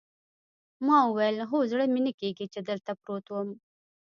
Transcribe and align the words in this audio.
ما 0.85 0.97
وویل: 1.05 1.37
هو، 1.49 1.59
زړه 1.71 1.85
مې 1.93 2.01
نه 2.07 2.11
کېږي 2.19 2.45
چې 2.53 2.59
دلته 2.69 2.91
پروت 3.01 3.25
وم. 3.29 3.49